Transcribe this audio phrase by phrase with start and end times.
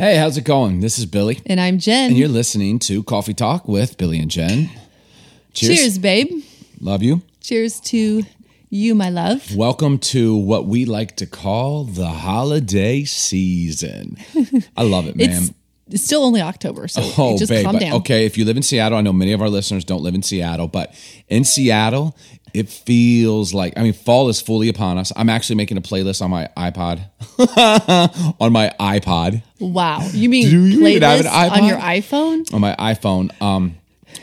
[0.00, 0.80] Hey, how's it going?
[0.80, 2.08] This is Billy, And I'm Jen.
[2.08, 4.70] and you're listening to Coffee Talk with Billy and Jen.
[5.52, 5.76] Cheers.
[5.78, 6.42] Cheers, babe.
[6.80, 7.20] Love you.
[7.42, 8.22] Cheers to
[8.70, 9.54] you, my love.
[9.54, 14.16] Welcome to what we like to call the holiday season.
[14.74, 15.32] I love it, man.
[15.32, 15.52] It's,
[15.88, 17.66] it's still only October, so Oh, just babe.
[17.66, 17.92] calm down.
[17.96, 20.22] Okay, if you live in Seattle, I know many of our listeners don't live in
[20.22, 20.94] Seattle, but
[21.28, 22.16] in Seattle,
[22.54, 25.12] it feels like I mean, fall is fully upon us.
[25.16, 27.00] I'm actually making a playlist on my iPod,
[28.40, 30.00] on my iPod, Wow.
[30.12, 32.52] You mean Do you playlist on your iPhone?
[32.54, 33.30] on my iPhone.
[33.42, 33.76] Um,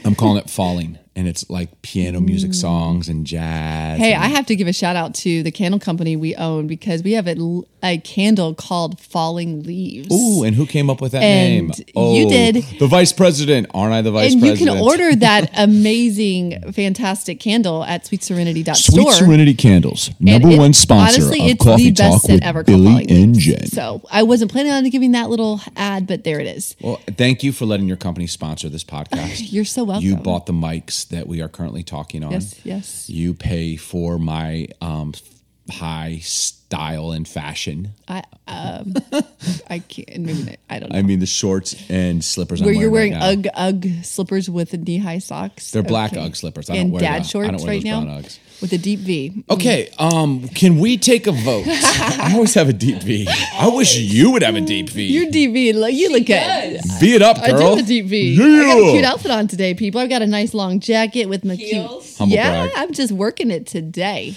[0.03, 2.55] I'm calling it "Falling," and it's like piano music mm.
[2.55, 3.99] songs and jazz.
[3.99, 6.67] Hey, and- I have to give a shout out to the candle company we own
[6.67, 7.35] because we have a,
[7.81, 10.13] a candle called Falling Leaves.
[10.13, 11.85] Ooh, and who came up with that And name?
[11.87, 12.63] you oh, did.
[12.79, 13.65] The vice president.
[13.73, 14.51] Aren't I the vice President?
[14.51, 18.75] and you can order that amazing, fantastic candle at sweetserenity.store.
[18.75, 22.43] Sweet Serenity Candles, number it- one sponsor honestly, of it's Coffee the best Talk with
[22.43, 23.65] ever Billy and Jen.
[23.65, 26.75] So I wasn't planning on giving that little ad, but there it is.
[26.79, 29.51] Well, thank you for letting your company sponsor this podcast.
[29.51, 30.07] You're so welcome.
[30.07, 32.31] You bought the mics that we are currently talking on.
[32.31, 33.09] Yes, yes.
[33.09, 35.13] You pay for my um,
[35.69, 36.19] high
[36.69, 37.89] style and fashion.
[38.09, 38.93] I um,
[39.69, 40.19] I can't.
[40.19, 40.99] Maybe not, I don't know.
[40.99, 42.61] I mean, the shorts and slippers.
[42.61, 43.67] Where I'm you're wearing right now.
[43.67, 45.71] UGG UGG slippers with knee high socks.
[45.71, 46.21] They're black Okay.
[46.25, 46.69] UGG slippers.
[46.69, 48.39] I don't and wear dad the- I don't wear right those now brown Uggs.
[48.61, 49.43] with a deep V.
[49.49, 51.65] Okay, um, can we take a vote?
[51.67, 53.27] I always have a deep V.
[53.53, 55.03] I wish you would have a deep V.
[55.05, 56.81] Your deep V, look, you look good.
[56.99, 57.45] V it up, girl.
[57.45, 58.35] I do have a deep V.
[58.35, 60.01] I got a cute outfit on today, people.
[60.01, 62.05] I've got a nice long jacket with my Heels?
[62.05, 62.17] cute.
[62.17, 62.71] Humble yeah, brag.
[62.77, 64.35] I'm just working it today.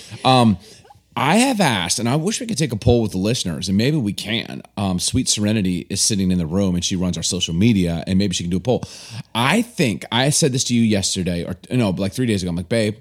[1.16, 3.76] I have asked, and I wish we could take a poll with the listeners, and
[3.76, 4.62] maybe we can.
[4.76, 8.18] Um, Sweet Serenity is sitting in the room, and she runs our social media, and
[8.18, 8.84] maybe she can do a poll.
[9.34, 12.50] I think I said this to you yesterday, or no, like three days ago.
[12.50, 12.96] I'm like, babe,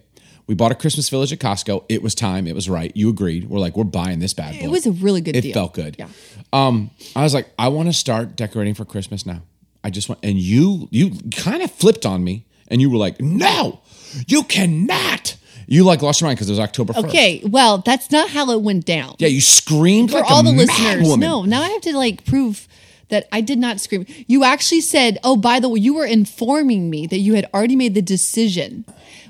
[0.47, 1.85] we bought a Christmas village at Costco.
[1.89, 2.47] It was time.
[2.47, 2.91] It was right.
[2.95, 3.47] You agreed.
[3.47, 4.65] We're like, we're buying this bad boy.
[4.65, 5.39] It was a really good deal.
[5.39, 5.53] It deal.
[5.53, 5.95] felt good.
[5.99, 6.07] Yeah.
[6.51, 9.43] Um, I was like, I want to start decorating for Christmas now.
[9.83, 13.21] I just want, and you, you kind of flipped on me, and you were like,
[13.21, 13.81] no,
[14.27, 15.35] you cannot.
[15.71, 17.05] You like lost your mind because it was October 1st.
[17.05, 19.15] Okay, well, that's not how it went down.
[19.19, 21.19] Yeah, you screamed For like all the listeners, woman.
[21.19, 21.43] no.
[21.43, 22.67] Now I have to like prove
[23.09, 24.05] that I did not scream.
[24.27, 27.75] You actually said, "Oh, by the way, you were informing me that you had already
[27.75, 28.85] made the decision."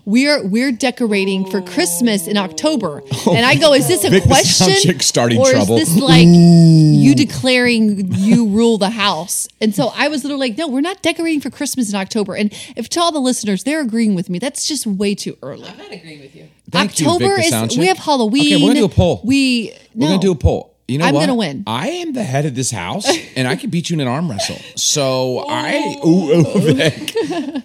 [0.06, 4.24] We're we're decorating for Christmas in October, oh and I go, "Is this a Vic,
[4.28, 5.78] question, sound chick starting or trouble.
[5.78, 10.58] is this like you declaring you rule the house?" And so I was literally like,
[10.58, 13.82] "No, we're not decorating for Christmas in October." And if to all the listeners, they're
[13.82, 14.40] agreeing with me.
[14.40, 15.68] That's just way too early.
[15.68, 16.48] I'm not agreeing with you.
[16.72, 18.54] Thank you, October Vic, is we have Halloween.
[18.54, 19.22] Okay, we're gonna do a poll.
[19.24, 20.08] We We're no.
[20.08, 20.76] gonna do a poll.
[20.90, 21.22] You know I'm what?
[21.22, 21.64] gonna win.
[21.68, 24.30] I am the head of this house, and I can beat you in an arm
[24.30, 24.58] wrestle.
[24.76, 26.30] So I, oh.
[26.30, 27.14] ooh, ooh, Vic,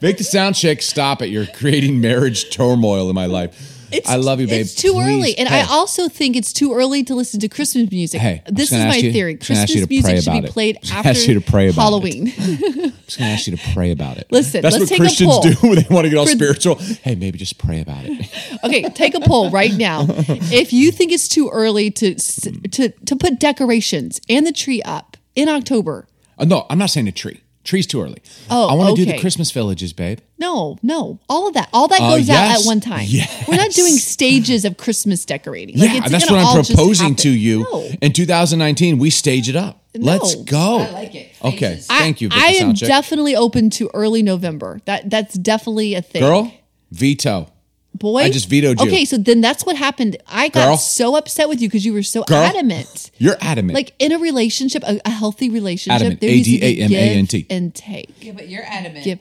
[0.01, 1.29] Vic the sound chick, stop it!
[1.29, 3.74] You're creating marriage turmoil in my life.
[4.07, 4.61] I love you, babe.
[4.63, 5.07] It's too Please.
[5.09, 8.21] early, and Hey, I also think it's too early to listen to Christmas music.
[8.21, 9.35] Hey, this is my you- theory.
[9.37, 11.83] just gonna ask you Christmas music should be played after ask you to pray about.
[11.83, 12.33] Halloween.
[12.39, 14.27] I'm just gonna ask you to pray about it.
[14.31, 16.33] Listen, that's let's what take a Christians do when they want to get all For-
[16.33, 16.75] spiritual.
[16.77, 18.29] Hey, maybe just pray about it.
[18.65, 20.07] okay, take a poll right now.
[20.65, 25.17] If you think it's too early to to to put decorations and the tree up
[25.35, 26.07] in October,
[26.39, 27.41] Uh, no, I'm not saying a tree.
[27.65, 28.19] Tree's too early.
[28.51, 29.19] Oh, I want to do the.
[29.19, 30.19] Christmas villages, babe.
[30.39, 33.07] no, no, all of that, all that Uh, goes out at one time.
[33.09, 33.49] yes.
[33.49, 35.79] We're not doing stages of Christmas decorating.
[35.79, 37.61] Like, yeah, it's that's what I'm proposing to you.
[37.73, 37.89] No.
[38.03, 39.81] In 2019, we stage it up.
[39.97, 40.79] Let's go.
[40.81, 41.33] I like it.
[41.43, 41.87] Okay, Phases.
[41.87, 42.29] thank you.
[42.29, 42.89] Vic I am sound check.
[42.89, 44.81] definitely open to early November.
[44.87, 46.21] That that's definitely a thing.
[46.23, 46.53] Girl,
[46.91, 47.49] veto.
[47.95, 48.87] Boy, I just vetoed you.
[48.87, 50.17] Okay, so then that's what happened.
[50.29, 50.77] I got Girl.
[50.77, 52.39] so upset with you because you were so Girl.
[52.39, 53.11] adamant.
[53.19, 53.75] You're adamant.
[53.75, 56.21] Like in a relationship, a, a healthy relationship, Adamant.
[56.21, 57.43] there needs to be A-D-A-M-A-N-T.
[57.43, 58.11] give and take.
[58.25, 59.05] Yeah, but you're adamant.
[59.05, 59.19] Give.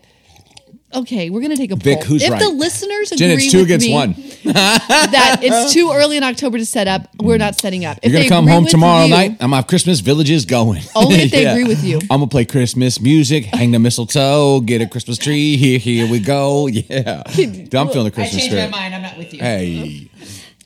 [0.95, 2.05] Okay, we're gonna take a Vic, poll.
[2.05, 2.39] who's if right?
[2.41, 4.13] the listeners agree Jen, agree it's two with against me one.
[4.53, 7.97] that it's too early in October to set up, we're not setting up.
[8.03, 9.31] If You're gonna they come agree home with tomorrow you- night.
[9.31, 10.83] I'm gonna have Christmas villages going.
[10.95, 11.97] Only if they agree with you.
[12.03, 15.57] I'm gonna play Christmas music, hang the mistletoe, get a Christmas tree.
[15.57, 16.67] Here, here we go.
[16.73, 18.71] Yeah, Dude, I'm feeling the I Christmas changed my spirit.
[18.71, 18.95] mind.
[18.95, 19.39] I'm not with you.
[19.39, 20.09] Hey,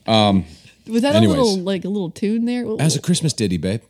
[0.06, 0.44] um,
[0.86, 1.36] Was that Anyways.
[1.36, 2.66] a little like a little tune there?
[2.80, 3.80] as a Christmas ditty, babe.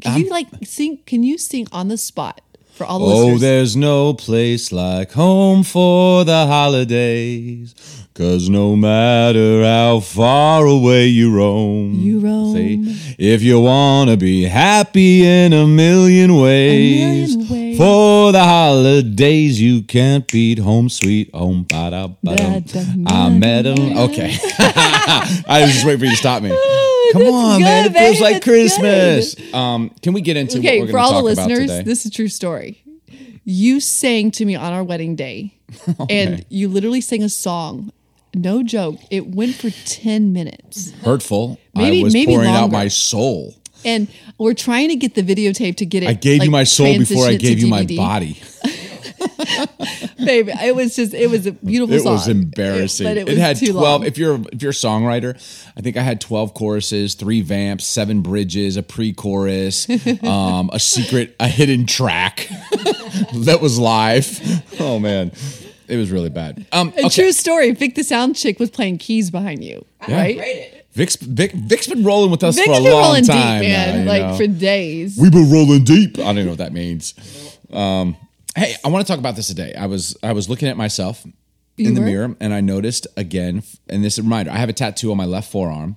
[0.00, 0.98] Can you like sing?
[1.06, 2.40] Can you sing on the spot
[2.78, 3.40] for all the Oh, listeners?
[3.40, 7.74] there's no place like home for the holidays.
[8.14, 12.52] Cause no matter how far away you roam, You roam.
[12.52, 17.78] See, if you wanna be happy in a million ways, a million ways.
[17.78, 21.62] for the holidays you can't beat home sweet home.
[21.68, 23.04] Ba-da, ba-dum.
[23.06, 23.96] I met him.
[23.96, 26.50] Okay, I was just waiting for you to stop me.
[27.12, 27.84] Come That's on, man!
[27.84, 28.22] good, It feels baby.
[28.22, 29.54] like That's Christmas.
[29.54, 31.48] Um, can we get into okay, what we're for going to all the talk about
[31.50, 31.82] listeners, today?
[31.84, 32.82] this is a true story.
[33.44, 35.54] You sang to me on our wedding day,
[36.10, 37.92] and you literally sang a song.
[38.34, 38.96] No joke.
[39.10, 40.90] It went for ten minutes.
[41.02, 41.58] hurtful.
[41.74, 42.76] Maybe- I was maybe pouring out longer.
[42.76, 43.54] my soul.
[43.84, 44.08] And
[44.38, 46.08] we're trying to get the videotape to get it.
[46.08, 47.96] I gave like, you my soul before transition I it to gave you my DVD.
[47.96, 48.42] body.
[50.24, 51.98] Babe, it was just it was a beautiful song.
[51.98, 52.12] It song.
[52.14, 53.04] was embarrassing.
[53.06, 53.82] but It, it, was had too twelve.
[53.82, 54.04] long.
[54.04, 55.34] If you're if you're a songwriter,
[55.76, 59.88] I think I had twelve choruses, three vamps, seven bridges, a pre-chorus,
[60.22, 62.48] um, a secret, a hidden track
[63.34, 64.40] that was live.
[64.80, 65.32] Oh man,
[65.88, 66.66] it was really bad.
[66.72, 67.08] Um, A okay.
[67.22, 67.70] true story.
[67.72, 70.74] Vic the sound chick was playing keys behind you, right?
[70.92, 73.70] Vic's, Vic, Vic's been rolling with us Vic's for a been long rolling time, deep,
[73.70, 74.36] man, now, like know.
[74.36, 75.16] for days.
[75.16, 76.18] We've been rolling deep.
[76.18, 77.14] I don't know what that means.
[77.72, 78.16] Um,
[78.58, 79.74] hey, I want to talk about this today.
[79.74, 81.24] I was I was looking at myself
[81.76, 82.06] You in the were?
[82.06, 84.50] mirror, and I noticed again, and this is a reminder.
[84.50, 85.96] I have a tattoo on my left forearm.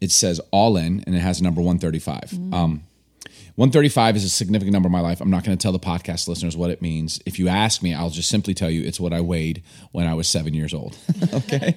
[0.00, 2.30] It says "All In," and it has a number one thirty five.
[2.30, 2.54] Mm.
[2.54, 2.82] Um,
[3.58, 5.20] 135 is a significant number in my life.
[5.20, 7.20] I'm not going to tell the podcast listeners what it means.
[7.26, 10.14] If you ask me, I'll just simply tell you it's what I weighed when I
[10.14, 10.96] was seven years old.
[11.34, 11.76] okay.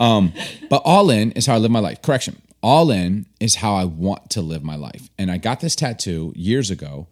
[0.00, 0.32] Um,
[0.68, 2.02] but all in is how I live my life.
[2.02, 2.42] Correction.
[2.64, 5.08] All in is how I want to live my life.
[5.18, 7.06] And I got this tattoo years ago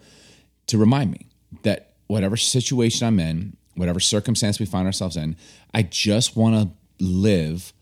[0.66, 1.26] to remind me
[1.62, 5.36] that whatever situation I'm in, whatever circumstance we find ourselves in,
[5.72, 7.72] I just want to live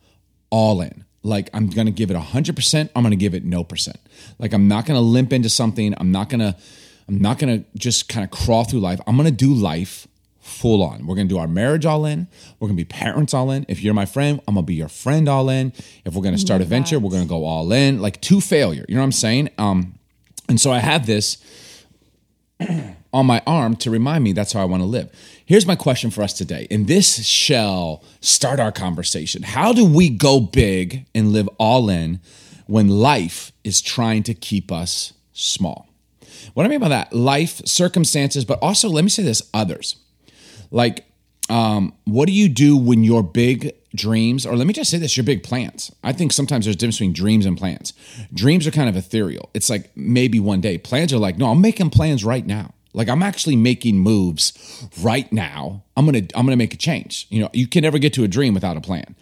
[0.51, 1.05] all in.
[1.23, 3.99] Like I'm going to give it 100%, I'm going to give it no percent.
[4.39, 5.95] Like I'm not going to limp into something.
[5.99, 6.55] I'm not going to
[7.09, 9.01] I'm not going to just kind of crawl through life.
[9.07, 10.09] I'm going to do life
[10.41, 11.07] full on.
[11.07, 12.27] We're going to do our marriage all in.
[12.59, 13.65] We're going to be parents all in.
[13.69, 15.73] If you're my friend, I'm going to be your friend all in.
[16.05, 18.01] If we're going to start a venture, we're going to go all in.
[18.01, 18.85] Like to failure.
[18.89, 19.51] You know what I'm saying?
[19.59, 19.99] Um
[20.49, 21.39] and so I have this
[23.17, 25.11] on my arm to remind me that's how I want to live.
[25.47, 29.43] Here's my question for us today, and this shall start our conversation.
[29.43, 32.21] How do we go big and live all in
[32.67, 35.89] when life is trying to keep us small?
[36.53, 39.97] What I mean by that, life, circumstances, but also let me say this others.
[40.71, 41.07] Like,
[41.49, 45.17] um, what do you do when your big dreams, or let me just say this,
[45.17, 45.91] your big plans?
[46.05, 47.95] I think sometimes there's a difference between dreams and plans.
[48.35, 49.49] Dreams are kind of ethereal.
[49.55, 50.77] It's like maybe one day.
[50.77, 52.75] Plans are like, no, I'm making plans right now.
[52.97, 55.85] Like I'm actually making moves right now.
[55.97, 57.27] I'm gonna I'm gonna make a change.
[57.29, 59.15] You know, you can never get to a dream without a plan.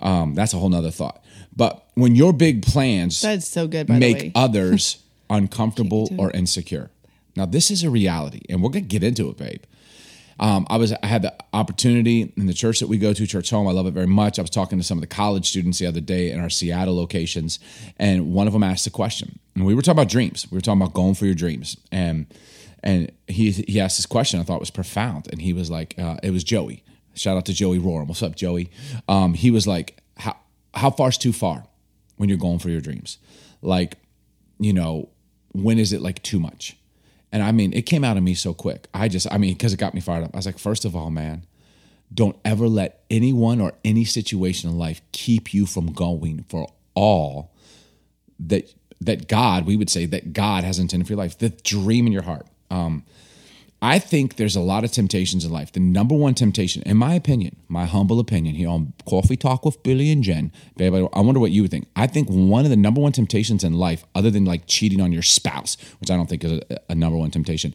[0.00, 1.22] Um, that's a whole nother thought.
[1.54, 6.90] But when your big plans That's so good, by the make others uncomfortable or insecure.
[7.36, 9.62] Now, this is a reality, and we're gonna get into it, babe.
[10.40, 13.68] Um, I was I had the opportunity in the church that we go to, Churchome.
[13.68, 14.40] I love it very much.
[14.40, 16.96] I was talking to some of the college students the other day in our Seattle
[16.96, 17.60] locations,
[17.96, 19.38] and one of them asked a question.
[19.54, 20.48] And we were talking about dreams.
[20.50, 22.26] We were talking about going for your dreams, and
[22.82, 24.40] and he he asked this question.
[24.40, 26.82] I thought was profound, and he was like, uh, "It was Joey.
[27.14, 28.06] Shout out to Joey Roram.
[28.06, 28.70] What's up, Joey?
[29.08, 30.36] Um, he was like, "How
[30.74, 31.64] how far's too far
[32.16, 33.18] when you're going for your dreams?
[33.62, 33.96] Like,
[34.58, 35.10] you know,
[35.52, 36.76] when is it like too much?"
[37.32, 38.88] And I mean, it came out of me so quick.
[38.92, 40.30] I just, I mean, because it got me fired up.
[40.34, 41.46] I was like, first of all, man,
[42.12, 47.52] don't ever let anyone or any situation in life keep you from going for all
[48.40, 52.06] that that God, we would say that God has intended for your life, the dream
[52.06, 52.46] in your heart.
[52.70, 53.04] Um,
[53.82, 55.72] I think there's a lot of temptations in life.
[55.72, 59.82] The number one temptation, in my opinion, my humble opinion here on Coffee Talk with
[59.82, 61.88] Billy and Jen, babe, I wonder what you would think.
[61.96, 65.12] I think one of the number one temptations in life, other than like cheating on
[65.12, 67.74] your spouse, which I don't think is a, a number one temptation,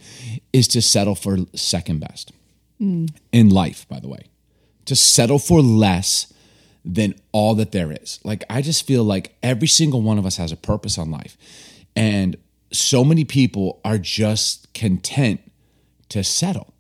[0.54, 2.32] is to settle for second best
[3.32, 4.28] in life, by the way.
[4.86, 6.32] To settle for less
[6.84, 8.20] than all that there is.
[8.24, 11.36] Like, I just feel like every single one of us has a purpose on life.
[11.96, 12.38] And
[12.76, 15.40] so many people are just content
[16.10, 16.74] to settle.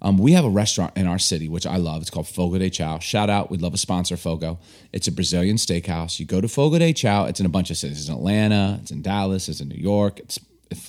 [0.00, 2.02] Um, we have a restaurant in our city, which I love.
[2.02, 2.98] It's called Fogo de Chao.
[2.98, 3.50] Shout out.
[3.50, 4.58] We'd love a sponsor, Fogo.
[4.92, 6.18] It's a Brazilian steakhouse.
[6.18, 7.26] You go to Fogo de Chao.
[7.26, 8.00] It's in a bunch of cities.
[8.00, 8.78] It's in Atlanta.
[8.82, 9.48] It's in Dallas.
[9.48, 10.18] It's in New York.
[10.18, 10.40] It's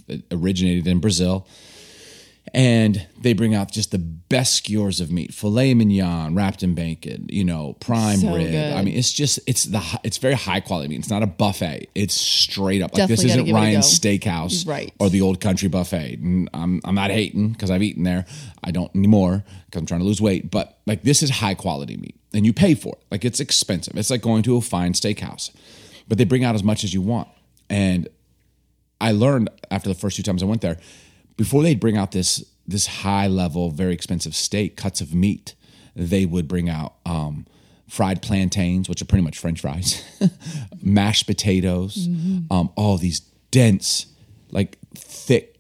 [0.07, 1.45] it originated in Brazil
[2.53, 7.25] and they bring out just the best skewers of meat filet mignon wrapped in bacon
[7.29, 8.51] you know prime So rib.
[8.51, 8.73] Good.
[8.73, 10.99] i mean it's just it's the it's very high quality meat.
[10.99, 11.89] It's not a buffet.
[11.95, 12.91] It's straight up.
[12.91, 14.93] Like Definitely this isn't give it a ryan's steakhouse Right.
[14.99, 16.19] or the old country buffet.
[16.19, 18.25] And i'm, I'm not hating because i've eaten there.
[18.63, 20.51] I don't anymore because i'm trying to lose weight.
[20.51, 23.03] But like this is high quality meat and you pay for it.
[23.09, 23.95] Like it's expensive.
[23.95, 25.49] It's like going to a fine steakhouse.
[26.09, 27.29] But they bring out as much as you want.
[27.69, 28.09] And
[28.99, 30.77] I learned after the first two times I went there,
[31.37, 35.53] before they'd bring out this this high level, very expensive steak, cuts of meat,
[35.95, 37.45] they would bring out um,
[37.89, 40.01] fried plantains, which are pretty much French fries,
[40.81, 42.07] mashed potatoes,
[42.49, 43.19] um, all these
[43.51, 44.07] dense,
[44.49, 44.77] like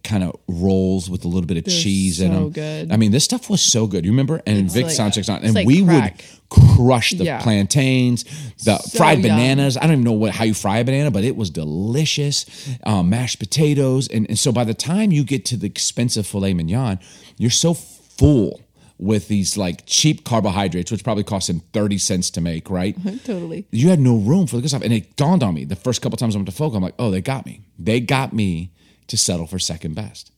[0.03, 2.49] kind of rolls with a little bit of They're cheese in so them.
[2.51, 2.91] good.
[2.91, 4.03] I mean, this stuff was so good.
[4.05, 4.41] You remember?
[4.45, 6.23] And Vic like- Soundcheck's on, and like we crack.
[6.51, 7.41] would crush the Yeah.
[7.41, 8.25] plantains,
[8.63, 9.29] the So fried yum.
[9.29, 9.77] bananas.
[9.77, 12.45] I don't even know what how you fry a banana, but it was delicious.
[12.85, 16.53] Um, mashed potatoes, and, and so by the time you get to the expensive filet
[16.53, 16.99] mignon,
[17.37, 18.61] you're so full
[18.99, 22.95] with these like cheap carbohydrates, which probably cost him thirty cents to make, right?
[23.25, 23.65] totally.
[23.71, 26.01] You had no room for the good stuff, and it dawned on me the first
[26.01, 26.73] couple times I went to Folk.
[26.75, 27.61] I'm like, oh, they got me.
[27.79, 28.69] They got me
[29.07, 30.31] to settle for second best.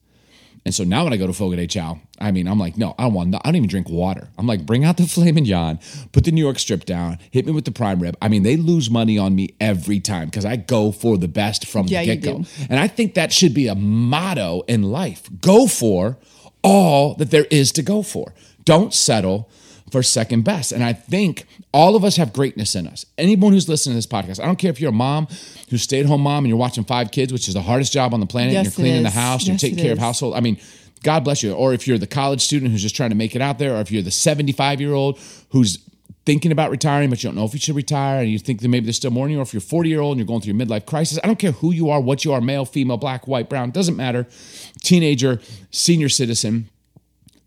[0.65, 2.95] And so now when I go to Fogo de Chao, I mean, I'm like, no,
[2.97, 4.29] I don't want, I don't even drink water.
[4.35, 5.79] I'm like, bring out the Flamin' Jan,
[6.11, 8.17] put the New York strip down, hit me with the prime rib.
[8.19, 11.67] I mean, they lose money on me every time because I go for the best
[11.67, 12.43] from Yeah, the get go.
[12.67, 15.29] And I think that should be a motto in life.
[15.39, 16.17] Go for
[16.63, 18.33] all that there is to go for.
[18.63, 19.47] Don't settle
[19.91, 20.71] for second best.
[20.71, 23.05] And I think all of us have greatness in us.
[23.17, 25.27] Anyone who's listening to this podcast, I don't care if you're a mom
[25.69, 28.13] who's stay at home mom and you're watching five kids, which is the hardest job
[28.13, 29.15] on the planet, Yes, and you're cleaning the is.
[29.15, 30.33] house, you're taking care of household.
[30.35, 30.57] I mean,
[31.03, 31.53] God bless you.
[31.53, 33.81] Or if you're the college student who's just trying to make it out there, or
[33.81, 35.19] if you're the 75 year old
[35.51, 35.77] who's
[36.25, 38.67] thinking about retiring, but you don't know if you should retire and you think that
[38.67, 40.41] maybe there's still more in you, or if you're 40 year old and you're going
[40.41, 41.19] through your midlife crisis.
[41.23, 43.95] I don't care who you are, what you are, male, female, black, white, brown, doesn't
[43.95, 44.25] matter.
[44.81, 45.39] Teenager,
[45.69, 46.69] senior citizen,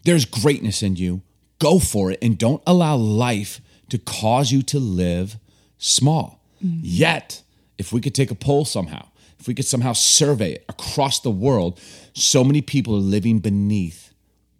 [0.04, 1.22] there's greatness in you.
[1.58, 3.60] Go for it and don't allow life
[3.90, 5.38] to cause you to live
[5.78, 6.40] small.
[6.60, 7.42] Yet,
[7.78, 9.06] if we could take a poll somehow,
[9.38, 11.80] if we could somehow survey it across the world,
[12.14, 14.12] so many people are living beneath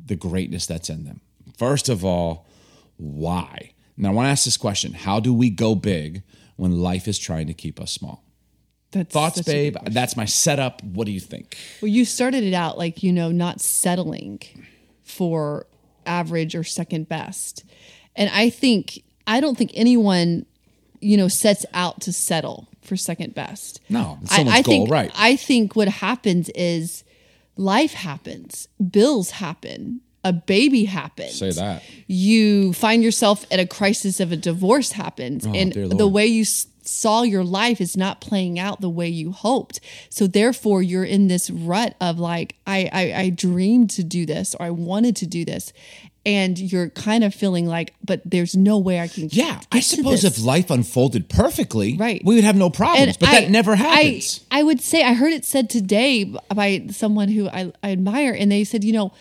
[0.04, 1.20] the greatness that's in them.
[1.56, 2.46] First of all,
[2.96, 3.72] why?
[3.96, 6.22] Now, I want to ask this question How do we go big
[6.56, 8.22] when life is trying to keep us small?
[8.92, 9.76] That's Thoughts, babe?
[9.84, 10.82] That's my setup.
[10.82, 11.56] What do you think?
[11.82, 14.40] Well, you started it out like, you know, not settling
[15.02, 15.66] for
[16.08, 17.64] average or second best.
[18.16, 20.46] And I think, I don't think anyone,
[21.00, 23.80] you know, sets out to settle for second best.
[23.88, 25.10] No, it's I- I, goal, think, right.
[25.14, 27.04] I think what happens is
[27.56, 31.34] life happens, bills happen, a baby happens.
[31.34, 31.82] Say that.
[32.08, 36.08] You find yourself at a crisis of a divorce happens, oh, and Oh, dear the
[36.08, 36.44] way you
[36.88, 39.80] saw your life is not playing out the way you hoped.
[40.10, 44.54] So therefore, you're in this rut of like, I, I, I dreamed to do this,
[44.58, 45.72] or I wanted to do this,
[46.26, 49.28] and you're kind of feeling like, but there's no way I can.
[49.32, 52.20] Yeah, I suppose if life unfolded perfectly, Right.
[52.24, 53.16] we would have no problems.
[53.16, 54.44] but that never happens.
[54.50, 58.32] I, I would say I heard it said today by someone who I, I admire,
[58.38, 59.12] and they said, you know,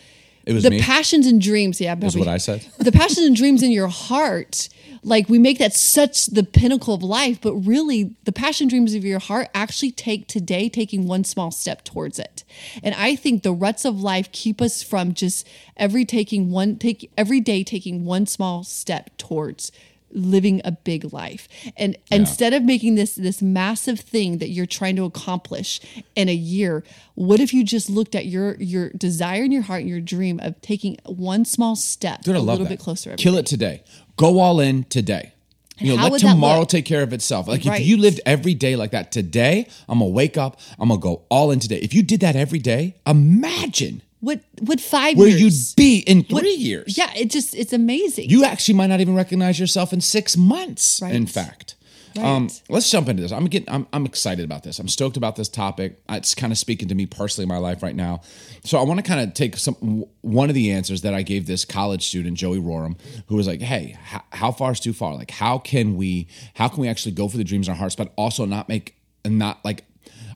[0.47, 0.79] It was the me?
[0.81, 1.81] passions and dreams.
[1.81, 2.65] Yeah, That's probably- what I said.
[2.77, 4.69] The passions and dreams in your heart,
[5.03, 9.03] like we make that such the pinnacle of life, but really the passion dreams of
[9.03, 12.45] your heart actually take today taking one small step towards it.
[12.81, 17.11] And I think the ruts of life keep us from just every taking one take
[17.17, 19.71] every day taking one small step towards
[20.11, 24.95] living a big life and instead of making this this massive thing that you're trying
[24.95, 25.79] to accomplish
[26.15, 26.83] in a year
[27.15, 30.39] what if you just looked at your your desire in your heart and your dream
[30.41, 32.69] of taking one small step Dude, a little that.
[32.69, 33.39] bit closer Kill day?
[33.39, 33.83] it today.
[34.15, 35.33] Go all in today.
[35.79, 37.47] You know, how let tomorrow take care of itself.
[37.47, 37.79] Like Right.
[37.81, 40.59] if you lived every day like that today, I'm gonna wake up.
[40.79, 41.77] I'm gonna go all in today.
[41.77, 46.23] If you did that every day, imagine what what five where years you'd be in
[46.23, 46.97] three What- years.
[46.97, 51.01] yeah it just it's amazing You actually might not even recognize yourself in six months.
[51.01, 51.13] Right.
[51.15, 51.75] In fact.
[52.15, 52.25] Right.
[52.25, 53.31] Um, let's jump into this.
[53.31, 54.79] I'm getting, I'm, I'm excited about this.
[54.79, 56.01] I'm stoked about this topic.
[56.09, 58.21] It's kind of speaking to me personally in my life right now.
[58.63, 59.75] So I want to kind of take some
[60.21, 62.97] one of the answers that I gave this college student, Joey Roram,
[63.27, 65.13] who was like, "Hey, how, how far is too far?
[65.13, 67.95] Like, how can we, how can we actually go for the dreams in our hearts,
[67.95, 69.83] but also not make, and not like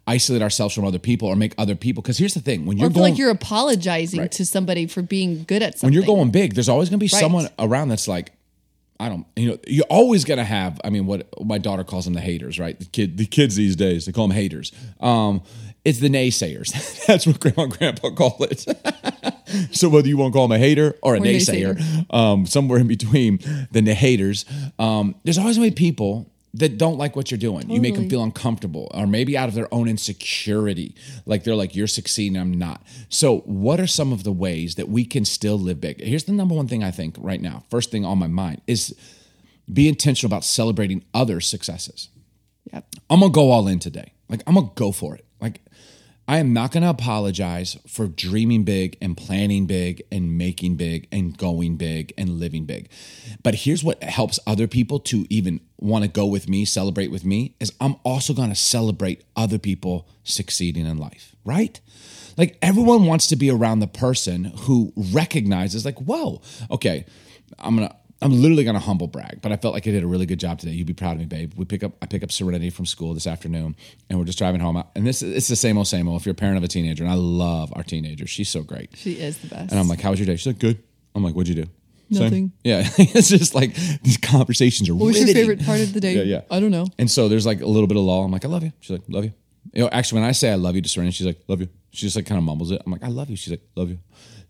[0.08, 2.01] isolate ourselves from other people or make other people?
[2.01, 5.62] Because here's the thing: when you're going, like you're apologizing to somebody for being good
[5.62, 7.20] at something when you're going big, there's always going to be Right.
[7.20, 8.31] someone around that's like,
[9.00, 10.79] I don't, you know, you're always going to have.
[10.84, 12.77] I mean, what my daughter calls them the haters, right?
[12.77, 14.72] The kid, the kids these days, they call them haters.
[15.00, 15.41] Um,
[15.84, 17.05] it's the naysayers.
[17.08, 18.63] that's what grandma and grandpa call it.
[19.72, 22.79] so whether you want to call them a hater or a Or naysayer, um, somewhere
[22.79, 23.39] in between
[23.72, 24.46] the na- haters,
[24.77, 27.70] um, there's always going to be people that don't like what you're doing.
[27.70, 30.96] You make them feel uncomfortable or maybe out of their own insecurity.
[31.25, 32.84] Like they're like, you're succeeding, I'm not.
[33.10, 36.01] So, what are some of the ways that we can still live big?
[36.01, 38.96] Here's the number one thing I think right now, first thing on my mind is
[39.72, 42.10] be intentional about celebrating other successes.
[42.74, 42.86] Yep.
[43.10, 44.13] I'm gonna go all in today.
[44.27, 45.25] Like I'm gonna go for it.
[46.32, 51.38] I am not gonna apologize for dreaming big and planning big and making big and
[51.38, 52.88] going big and living big.
[53.44, 57.26] But here's what helps other people to even want to go with me, celebrate with
[57.26, 61.78] me, is I'm also gonna celebrate other people succeeding in life, right?
[62.38, 67.04] Like everyone wants to be around the person who recognizes, like, whoa, okay,
[67.60, 70.25] I'm gonna I'm literally gonna humble brag, but I felt like I did a really
[70.25, 70.74] good job today.
[70.74, 71.54] You'd be proud of me, babe.
[71.56, 73.75] We pick up I pick up Serenity from school this afternoon,
[74.10, 74.84] and we're just driving home.
[74.96, 76.20] And this it's the same old same old.
[76.22, 78.90] If you're a parent of a teenager, and I love our teenager, she's so great.
[78.96, 80.84] she is the best And I'm like, "How was your day?" She's like, "Good."
[81.16, 81.70] I'm like, "What'd you do?"
[82.12, 82.24] Same.
[82.24, 82.51] Nothing.
[82.63, 83.74] Yeah, it's just like
[84.04, 84.96] these conversations are.
[84.96, 86.42] what was your favorite part of the day Yeah, yeah.
[86.51, 88.24] i don't know And so there's like a little bit of law.
[88.25, 88.74] I'm like, I love you.
[88.82, 89.34] She's like, love you.
[89.74, 91.70] You know, actually, when I say I love you to Serenity, she's like, love you.
[91.92, 92.82] She just like kind of mumbles it.
[92.86, 93.38] I'm like, I love you.
[93.38, 94.00] She's like, love you.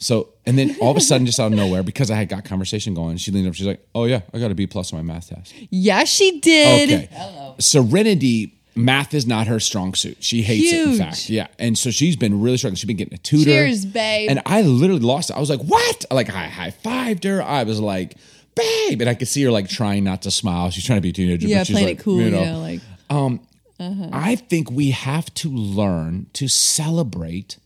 [0.01, 2.43] So, and then all of a sudden, just out of nowhere, because I had got
[2.43, 3.53] conversation going, she leaned up.
[3.53, 5.53] She's like, oh yeah, I got a B plus on my math test.
[5.69, 7.55] yes she did Okay.
[7.59, 10.23] Serenity Math is not her strong suit.
[10.23, 10.99] She hates it, in Huge.
[10.99, 11.29] fact.
[11.29, 11.47] Yeah.
[11.59, 12.77] And so she's been really struggling.
[12.77, 13.43] She's been getting a tutor.
[13.43, 14.29] Cheers, babe.
[14.29, 15.35] And I literally lost it.
[15.35, 16.05] I was like, what?
[16.09, 17.43] Like, I high fived her.
[17.43, 18.15] I was like,
[18.55, 19.01] babe.
[19.01, 20.69] And I could see her like trying not to smile.
[20.69, 21.47] She's trying to be a teenager.
[21.47, 22.79] Yeah, but she's playing like, it cool, you know, like
[23.09, 23.41] um,
[23.79, 24.09] uh-huh.
[24.13, 27.57] I think we have to learn to celebrate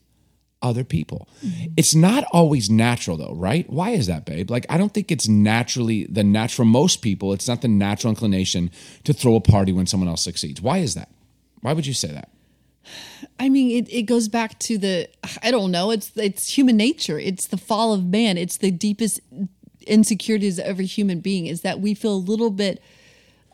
[0.65, 1.27] other people.
[1.77, 3.69] It's not always natural though, right?
[3.69, 4.49] Why is that, babe?
[4.49, 8.71] Like I don't think it's naturally the natural most people, it's not the natural inclination
[9.03, 10.61] to throw a party when someone else succeeds.
[10.61, 11.09] Why is that?
[11.61, 12.29] Why would you say that?
[13.39, 15.07] I mean, it, it goes back to the
[15.41, 15.91] I don't know.
[15.91, 17.19] It's it's human nature.
[17.19, 18.37] It's the fall of man.
[18.37, 19.19] It's the deepest
[19.87, 22.81] insecurities of every human being is that we feel a little bit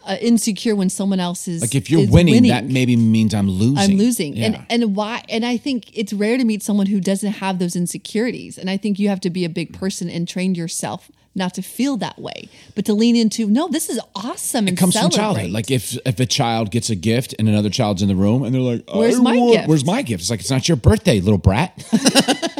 [0.05, 3.49] uh, insecure when someone else is Like if you're is winning, that maybe means I'm
[3.49, 3.77] losing.
[3.77, 4.35] I'm losing.
[4.35, 4.45] Yeah.
[4.45, 7.75] And and why and I think it's rare to meet someone who doesn't have those
[7.75, 8.57] insecurities.
[8.57, 11.61] And I think you have to be a big person and train yourself not to
[11.61, 15.09] feel that way, but to lean into no, this is awesome and it comes from
[15.11, 15.51] childhood.
[15.51, 18.53] Like if if a child gets a gift and another child's in the room and
[18.53, 20.21] they're like, Where's "I my want- gift?" Where's my gift?
[20.21, 21.71] It's like it's not your birthday, little brat.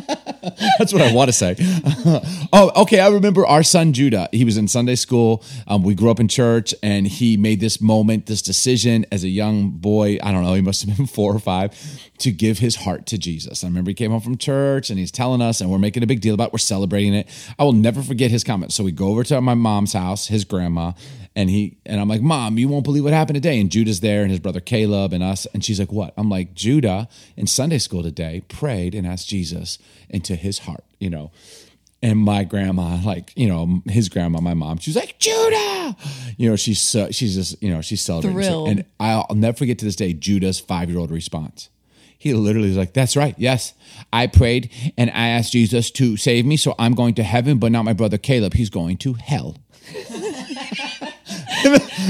[0.79, 1.55] That's what I want to say.
[2.53, 2.99] oh, okay.
[2.99, 4.27] I remember our son Judah.
[4.31, 5.43] He was in Sunday school.
[5.67, 9.29] Um, we grew up in church, and he made this moment, this decision as a
[9.29, 10.17] young boy.
[10.23, 10.53] I don't know.
[10.53, 11.77] He must have been four or five
[12.19, 13.63] to give his heart to Jesus.
[13.63, 16.07] I remember he came home from church, and he's telling us, and we're making a
[16.07, 16.47] big deal about.
[16.47, 16.53] it.
[16.53, 17.27] We're celebrating it.
[17.59, 18.73] I will never forget his comment.
[18.73, 20.93] So we go over to my mom's house, his grandma,
[21.35, 23.59] and he and I'm like, Mom, you won't believe what happened today.
[23.59, 25.45] And Judah's there, and his brother Caleb, and us.
[25.53, 26.13] And she's like, What?
[26.17, 27.07] I'm like, Judah
[27.37, 29.77] in Sunday school today prayed and asked Jesus
[30.09, 31.31] into his heart, you know.
[32.03, 35.95] And my grandma, like you know, his grandma, my mom, she's like Judah,
[36.35, 38.41] you know, she's so, she's just you know she's celebrating.
[38.41, 38.69] Thrilled.
[38.69, 41.69] and I'll, I'll never forget to this day Judah's five year old response.
[42.17, 43.35] He literally was like, "That's right.
[43.37, 43.73] Yes,
[44.11, 47.71] I prayed and I asked Jesus to save me, so I'm going to heaven, but
[47.71, 48.55] not my brother Caleb.
[48.55, 49.57] He's going to hell."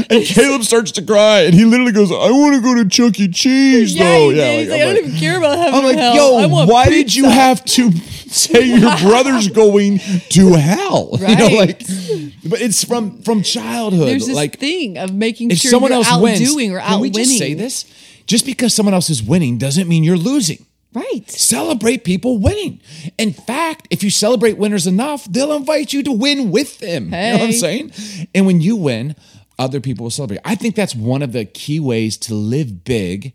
[0.09, 3.19] and Caleb starts to cry, and he literally goes, "I want to go to Chuck
[3.19, 3.27] E.
[3.27, 4.59] Cheese, Yeah, though." he did.
[4.59, 6.15] He's like, I'm I don't even care about heaven I'm like, hell.
[6.41, 11.09] yo, why did you have to say your brother's going to hell?
[11.21, 14.07] You know, like, but it's from from childhood.
[14.07, 16.99] There's this like, thing of making if sure someone you're else outdoing wins, or can
[16.99, 17.15] we outwinning.
[17.15, 17.85] just say this?
[18.27, 20.65] Just because someone else is winning doesn't mean you're losing.
[20.93, 21.23] Right.
[21.29, 22.81] Celebrate people winning.
[23.17, 27.05] In fact, if you celebrate winners enough, they'll invite you to win with them.
[27.05, 27.93] You know what I'm saying?
[28.35, 29.15] And when you win,
[29.61, 30.39] other people will celebrate.
[30.43, 33.33] I think that's one of the key ways to live big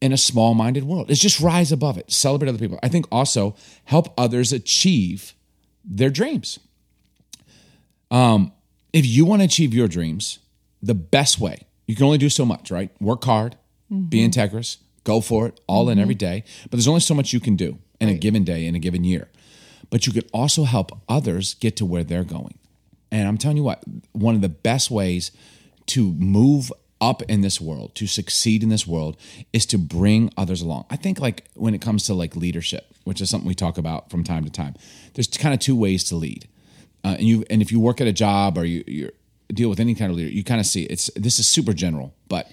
[0.00, 2.78] in a small minded world is just rise above it, celebrate other people.
[2.82, 5.34] I think also help others achieve
[5.82, 6.58] their dreams.
[8.10, 8.52] Um,
[8.92, 10.38] if you want to achieve your dreams,
[10.82, 12.90] the best way, you can only do so much, right?
[13.00, 13.56] Work hard,
[14.10, 16.44] be integrous, go for it, all in every day.
[16.64, 19.02] But there's only so much you can do in a given day, in a given
[19.02, 19.28] year.
[19.90, 22.57] But you could also help others get to where they're going.
[23.10, 25.30] And I'm telling you what, one of the best ways
[25.86, 29.16] to move up in this world, to succeed in this world,
[29.52, 30.84] is to bring others along.
[30.90, 34.10] I think like when it comes to like leadership, which is something we talk about
[34.10, 34.74] from time to time,
[35.14, 36.48] there's kind of two ways to lead.
[37.04, 39.10] Uh, and you and if you work at a job or you you
[39.48, 42.14] deal with any kind of leader, you kind of see it's this is super general,
[42.28, 42.50] but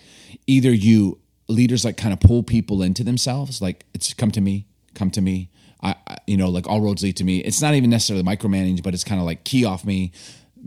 [0.48, 4.66] either you leaders like kind of pull people into themselves, like it's come to me,
[4.94, 5.50] come to me.
[5.82, 7.40] I, I you know like all roads lead to me.
[7.40, 10.12] It's not even necessarily micromanage, but it's kind of like key off me,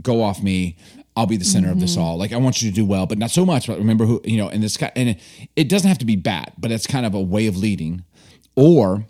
[0.03, 0.77] go off me.
[1.17, 2.17] I'll be the center of this all.
[2.17, 3.67] Like I want you to do well, but not so much.
[3.67, 4.49] But remember who you know.
[4.49, 5.21] And this kind and it,
[5.57, 8.05] it doesn't have to be bad, but it's kind of a way of leading,
[8.55, 9.07] or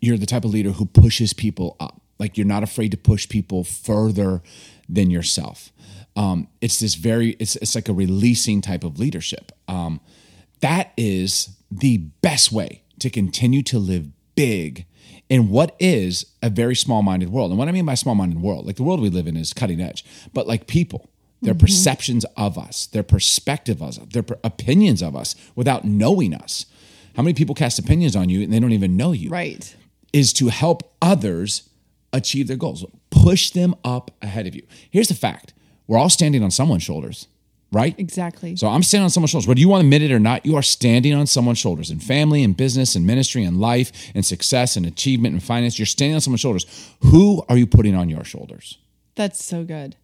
[0.00, 2.00] you're the type of leader who pushes people up.
[2.18, 4.42] Like you're not afraid to push people further
[4.88, 5.72] than yourself.
[6.16, 9.50] Um, it's this very, it's, it's like a releasing type of leadership.
[9.66, 10.00] Um,
[10.60, 14.86] that is the best way to continue to live big
[15.28, 17.50] in what is a very small minded world.
[17.50, 19.52] And what I mean by small minded world, like the world we live in is
[19.52, 21.08] cutting edge, but like people,
[21.42, 21.60] their mm-hmm.
[21.60, 26.66] perceptions of us, their perspective of us, their per- opinions of us without knowing us.
[27.16, 29.30] How many people cast opinions on you and they don't even know you?
[29.30, 29.74] Right.
[30.12, 31.68] is to help others
[32.12, 34.62] achieve their goals, push them up ahead of you.
[34.90, 35.52] Here's the fact
[35.86, 37.28] we're all standing on someone's shoulders,
[37.74, 37.94] right?
[37.98, 38.56] Exactly.
[38.56, 39.48] So I'm standing on someone's shoulders.
[39.48, 41.98] Whether you want to admit it or not, you are standing on someone's shoulders in
[41.98, 45.78] family and business and ministry and life and success and achievement and finance.
[45.78, 46.94] You're standing on someone's shoulders.
[47.00, 48.78] Who are you putting on your shoulders?
[49.16, 49.96] That's so good.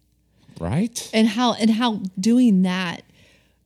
[0.59, 1.09] Right?
[1.11, 3.01] and how and how doing that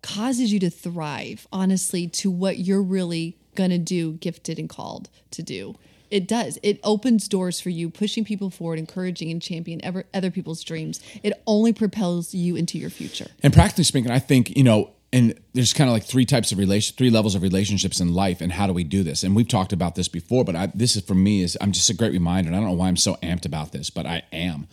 [0.01, 5.43] causes you to thrive honestly to what you're really gonna do gifted and called to
[5.43, 5.75] do
[6.11, 10.31] it does it opens doors for you pushing people forward encouraging and championing ever, other
[10.31, 14.63] people's dreams it only propels you into your future And practically speaking, I think, you
[14.63, 18.13] know, and there's kind of like three types of relation, three levels of relationships in
[18.13, 19.23] life, and how do we do this?
[19.23, 21.89] And we've talked about this before, but I, this is for me is I'm just
[21.89, 22.49] a great reminder.
[22.49, 24.67] And I don't know why I'm so amped about this, but I am.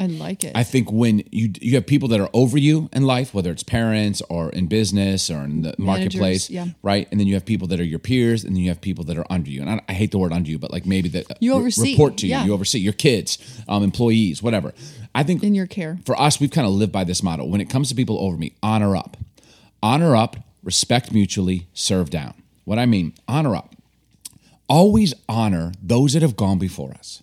[0.00, 0.52] I like it.
[0.54, 3.62] I think when you you have people that are over you in life, whether it's
[3.62, 6.66] parents or in business or in the marketplace, yeah.
[6.82, 7.08] right?
[7.10, 9.18] And then you have people that are your peers, and then you have people that
[9.18, 9.60] are under you.
[9.62, 11.92] And I, I hate the word under you, but like maybe that You re- oversee,
[11.92, 12.44] report to you, yeah.
[12.44, 14.72] you oversee your kids, um, employees, whatever.
[15.14, 15.98] I think in your care.
[16.04, 17.48] for us, we've kind of lived by this model.
[17.48, 19.16] When it comes to people over me, honor up,
[19.82, 22.34] honor up, respect mutually, serve down.
[22.64, 23.74] What I mean, honor up.
[24.68, 27.22] Always honor those that have gone before us.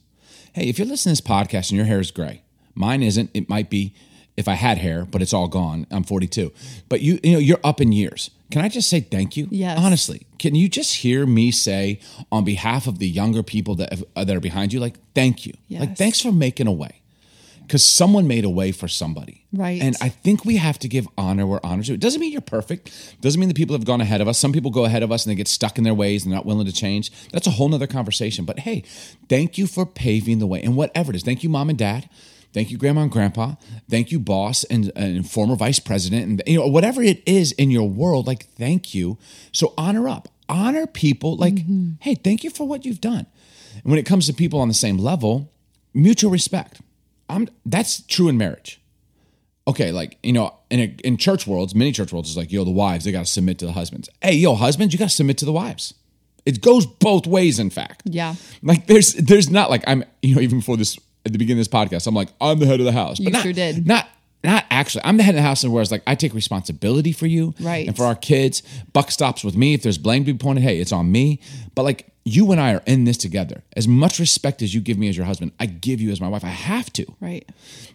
[0.53, 2.43] Hey, if you're listening to this podcast and your hair is gray,
[2.75, 3.31] mine isn't.
[3.33, 3.95] It might be
[4.37, 5.87] if I had hair, but it's all gone.
[5.89, 6.51] I'm 42.
[6.89, 8.29] But you, you know, you're up in years.
[8.51, 9.47] Can I just say thank you?
[9.49, 9.79] Yes.
[9.79, 11.99] Honestly, can you just hear me say
[12.31, 15.47] on behalf of the younger people that have, uh, that are behind you, like thank
[15.47, 17.01] you, like thanks for making a way,
[17.65, 19.79] because someone made a way for somebody, Right.
[19.83, 21.93] And I think we have to give honor where honor's due.
[21.93, 22.91] It doesn't mean you're perfect.
[23.21, 24.39] Doesn't mean the people have gone ahead of us.
[24.39, 26.39] Some people go ahead of us and they get stuck in their ways and they're
[26.39, 27.11] not willing to change.
[27.31, 28.45] That's a whole nother conversation.
[28.45, 28.83] But hey,
[29.29, 31.23] thank you for paving the way and whatever it is.
[31.23, 32.09] Thank you, mom and dad.
[32.51, 33.55] Thank you, grandma and grandpa.
[33.89, 37.71] Thank you, boss and, and former vice president, and you know whatever it is in
[37.71, 38.27] your world.
[38.27, 39.17] Like, thank you.
[39.51, 41.35] So honor up, honor people.
[41.35, 41.93] Like, mm-hmm.
[42.01, 43.25] hey, thank you for what you've done.
[43.73, 45.51] And when it comes to people on the same level,
[45.95, 46.79] mutual respect.
[47.29, 48.79] I'm that's true in marriage
[49.67, 52.63] okay, like you know, in a, in church worlds, many church worlds, is like yo,
[52.63, 54.09] the wives they got to submit to the husbands.
[54.21, 55.93] Hey, yo, husbands, you got to submit to the wives.
[56.45, 57.59] It goes both ways.
[57.59, 58.35] In fact, Yeah.
[58.61, 61.69] Like there's there's not like I'm you know even before this at the beginning of
[61.69, 63.19] this podcast, I'm like I'm the head of the house.
[63.19, 63.87] You not, sure did.
[63.87, 64.07] Not
[64.43, 65.03] not actually.
[65.05, 67.87] I'm the head of the house, and whereas like I take responsibility for you, Right.
[67.87, 68.61] and for our kids.
[68.91, 69.73] Buck stops with me.
[69.73, 71.39] If there's blame to be pointed, hey, it's on me.
[71.75, 73.63] But like you and I are in this together.
[73.75, 76.27] As much respect as you give me as your husband, I give you as my
[76.29, 76.43] wife.
[76.45, 77.05] I have to.
[77.19, 77.47] Right.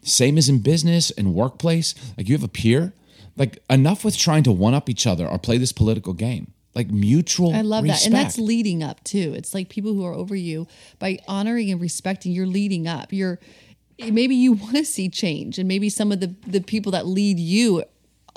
[0.03, 1.95] Same as in business and workplace.
[2.17, 2.93] Like you have a peer.
[3.37, 6.53] Like enough with trying to one up each other or play this political game.
[6.75, 7.55] Like mutual.
[7.55, 8.05] I love that.
[8.05, 9.33] And that's leading up too.
[9.37, 10.67] It's like people who are over you
[10.99, 13.13] by honoring and respecting, you're leading up.
[13.13, 13.39] You're
[13.99, 17.39] maybe you want to see change and maybe some of the the people that lead
[17.39, 17.85] you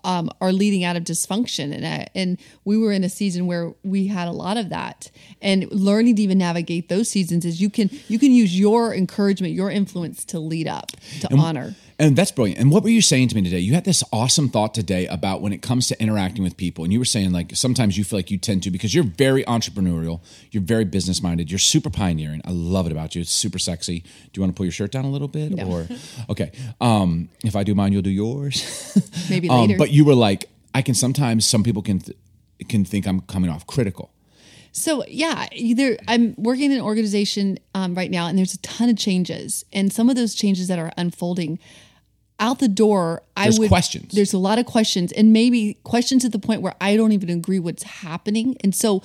[0.03, 1.73] um, are leading out of dysfunction.
[1.73, 5.11] And I, and we were in a season where we had a lot of that.
[5.41, 9.53] And learning to even navigate those seasons is you can you can use your encouragement
[9.53, 12.59] your influence to lead up to honor And that's brilliant.
[12.59, 13.59] And what were you saying to me today?
[13.59, 16.83] You had this awesome thought today about when it comes to interacting with people.
[16.83, 19.43] And you were saying, like, sometimes you feel like you tend to because you're very
[19.43, 22.41] entrepreneurial, you're very business minded, you're super pioneering.
[22.43, 23.21] I love it about you.
[23.21, 23.99] It's super sexy.
[23.99, 25.61] Do you want to pull your shirt down a little bit?
[25.63, 25.87] Or,
[26.31, 26.51] okay.
[26.81, 28.97] Um, if I do mine, you'll do yours.
[29.29, 32.17] maybe Um, later but you were like, I can sometimes, some people can, th-
[32.67, 34.11] can think I'm coming off critical.
[34.71, 38.89] So yeah, either I'm working in an organization um, right now, and there's a ton
[38.89, 41.59] of changes, and some of those changes that are unfolding
[42.41, 43.23] out the door.
[43.37, 44.13] There's I would questions.
[44.13, 47.29] There's a lot of questions, and maybe questions at the point where I don't even
[47.29, 49.01] agree what's happening, and so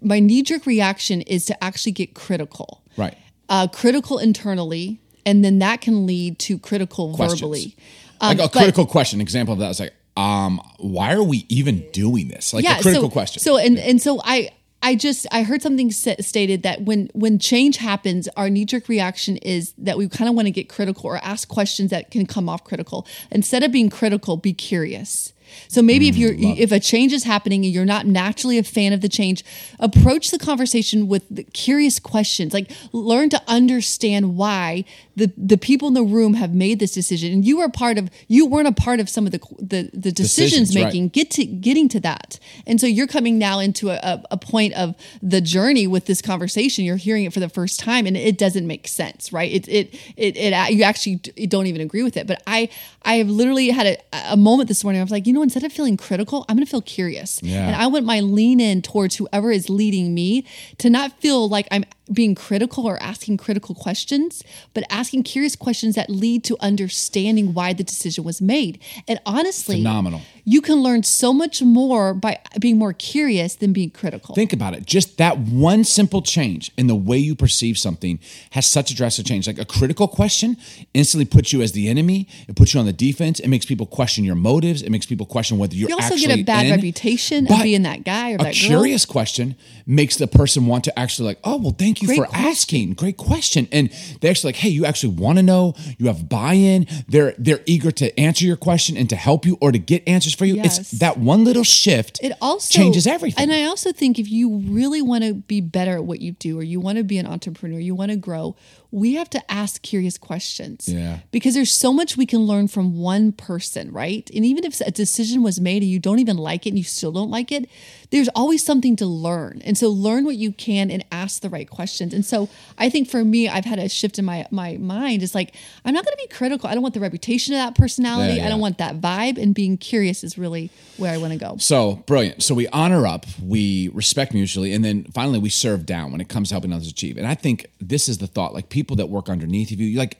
[0.00, 3.16] my knee jerk reaction is to actually get critical, Right.
[3.48, 7.40] uh, critical internally, and then that can lead to critical Questions.
[7.40, 7.76] verbally.
[8.20, 9.20] Like a but- critical question.
[9.20, 12.52] Example of that is like, um, why are we even doing this?
[12.52, 13.40] Like a critical so, question.
[13.42, 14.50] So and and so I
[14.82, 19.36] I just I heard something stated that when when change happens, our knee jerk reaction
[19.38, 22.48] is that we kind of want to get critical or ask questions that can come
[22.48, 23.06] off critical.
[23.30, 25.32] Instead of being critical, be curious.
[25.66, 28.62] So maybe if Mm, you're if a change is happening and you're not naturally a
[28.62, 29.44] fan of the change,
[29.80, 32.52] approach the conversation with the curious questions.
[32.52, 34.84] Like learn to understand why
[35.16, 38.08] the the people in the room have made this decision, and you were part of.
[38.28, 40.84] You weren't a part of some of the the, the decisions, Decisions, right.
[40.84, 41.08] making.
[41.08, 44.74] Get to getting to that, and so you're coming now into a, a, a point
[44.74, 46.84] of the journey with this conversation.
[46.84, 49.50] You're hearing it for the first time, and it doesn't make sense, right?
[49.50, 51.16] It it it, it you actually
[51.48, 52.26] don't even agree with it.
[52.26, 52.68] But I
[53.02, 53.98] I have literally had a,
[54.32, 55.00] a moment this morning.
[55.00, 57.66] I was like, you know, instead of feeling critical, I'm going to feel curious, Yeah.
[57.66, 60.44] and I want my lean in towards whoever is leading me
[60.76, 64.42] to not feel like I'm being critical or asking critical questions,
[64.74, 68.80] but asking curious questions that lead to understanding why the decision was made.
[69.06, 70.22] And honestly, Phenomenal.
[70.44, 74.34] you can learn so much more by being more curious than being critical.
[74.34, 74.86] Think about it.
[74.86, 78.18] Just that one simple change in the way you perceive something
[78.50, 79.46] has such a drastic change.
[79.46, 80.56] Like a critical question
[80.94, 82.28] instantly puts you as the enemy.
[82.48, 83.40] It puts you on the defense.
[83.40, 84.82] It makes people question your motives.
[84.82, 86.72] It makes people question whether you're you also get a bad in.
[86.72, 88.50] reputation of being that guy or that girl.
[88.50, 92.22] A curious question makes the person want to actually like, oh well, thank thank you
[92.22, 92.94] Great for asking.
[92.94, 93.68] Great question.
[93.72, 95.74] And they're actually like, hey, you actually want to know.
[95.98, 96.86] You have buy-in.
[97.08, 100.34] They're they're eager to answer your question and to help you or to get answers
[100.34, 100.54] for you.
[100.54, 100.78] Yes.
[100.78, 102.20] It's that one little shift.
[102.22, 103.42] it also changes everything.
[103.42, 106.58] And I also think if you really want to be better at what you do
[106.58, 108.56] or you want to be an entrepreneur, you want to grow,
[108.90, 110.88] we have to ask curious questions.
[110.88, 111.18] Yeah.
[111.30, 114.28] Because there's so much we can learn from one person, right?
[114.34, 116.84] And even if a decision was made and you don't even like it and you
[116.84, 117.68] still don't like it,
[118.10, 119.60] there's always something to learn.
[119.64, 121.87] And so learn what you can and ask the right questions.
[122.14, 125.22] And so I think for me, I've had a shift in my my mind.
[125.22, 126.68] It's like I'm not going to be critical.
[126.68, 128.34] I don't want the reputation of that personality.
[128.34, 129.38] Yeah, I don't want that vibe.
[129.38, 131.56] And being curious is really where I want to go.
[131.58, 132.42] So brilliant.
[132.42, 136.28] So we honor up, we respect mutually, and then finally we serve down when it
[136.28, 137.16] comes to helping others achieve.
[137.16, 140.18] And I think this is the thought: like people that work underneath of you, like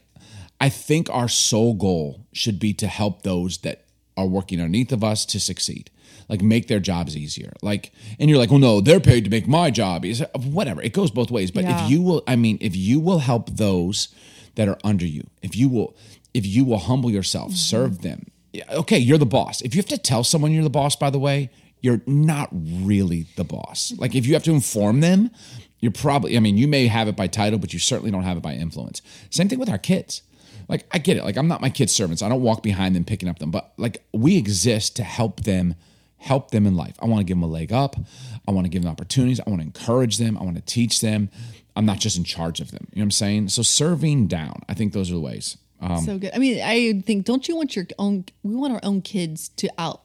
[0.60, 3.84] I think our sole goal should be to help those that
[4.16, 5.90] are working underneath of us to succeed.
[6.28, 7.52] Like make their jobs easier.
[7.62, 10.28] Like, and you're like, well, no, they're paid to make my job easier.
[10.34, 10.82] Whatever.
[10.82, 11.50] It goes both ways.
[11.50, 11.84] But Yeah.
[11.84, 14.08] if you will, I mean, if you will help those
[14.56, 15.96] that are under you, if you will,
[16.34, 17.56] if you will humble yourself, mm-hmm.
[17.56, 18.26] serve them.
[18.72, 19.62] Okay, you're the boss.
[19.62, 23.26] If you have to tell someone you're the boss, by the way, you're not really
[23.36, 23.92] the boss.
[23.92, 24.02] Mm-hmm.
[24.02, 25.30] Like if you have to inform them,
[25.80, 28.36] you're probably, I mean, you may have it by title, but you certainly don't have
[28.36, 29.00] it by influence.
[29.30, 30.22] Same thing with our kids.
[30.68, 31.24] Like I get it.
[31.24, 32.22] Like I'm not my kids' servants.
[32.22, 35.74] I don't walk behind them picking up them, but like we exist to help them
[36.18, 36.96] help them in life.
[37.00, 37.96] I want to give them a leg up.
[38.46, 39.40] I want to give them opportunities.
[39.40, 40.36] I want to encourage them.
[40.36, 41.30] I want to teach them.
[41.76, 42.88] I'm not just in charge of them.
[42.92, 43.48] You know what I'm saying?
[43.48, 44.62] So serving down.
[44.68, 45.56] I think those are the ways.
[45.80, 46.32] Um, so good.
[46.34, 48.24] I mean, I think don't you want your own?
[48.42, 50.02] We want our own kids to out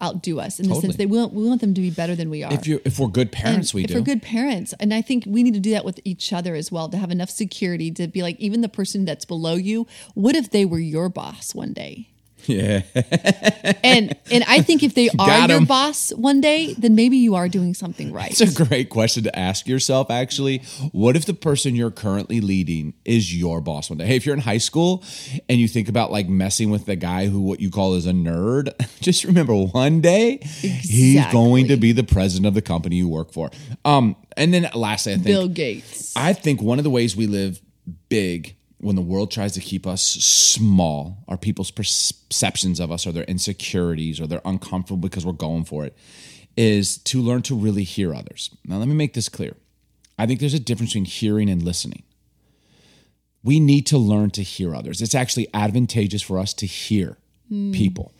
[0.00, 2.30] outdo us in the sense they we want, we want them to be better than
[2.30, 2.52] we are.
[2.52, 3.94] if you if we're good parents, we if do.
[3.94, 6.70] we're good parents, and I think we need to do that with each other as
[6.70, 9.86] well to have enough security to be like even the person that's below you.
[10.14, 12.10] What if they were your boss one day?
[12.46, 12.82] Yeah.
[13.84, 17.48] And and I think if they are your boss one day, then maybe you are
[17.48, 18.30] doing something right.
[18.30, 20.58] It's a great question to ask yourself, actually.
[20.92, 24.06] What if the person you're currently leading is your boss one day?
[24.06, 25.04] Hey, if you're in high school
[25.48, 28.12] and you think about like messing with the guy who what you call is a
[28.12, 33.08] nerd, just remember one day he's going to be the president of the company you
[33.08, 33.50] work for.
[33.84, 36.14] Um, and then lastly, I think Bill Gates.
[36.16, 37.60] I think one of the ways we live
[38.08, 43.12] big when the world tries to keep us small our people's perceptions of us or
[43.12, 45.96] their insecurities or they're uncomfortable because we're going for it
[46.56, 48.50] is to learn to really hear others.
[48.64, 49.54] Now, let me make this clear.
[50.18, 52.02] I think there's a difference between hearing and listening.
[53.44, 55.00] We need to learn to hear others.
[55.00, 57.70] It's actually advantageous for us to hear hmm.
[57.70, 58.12] people.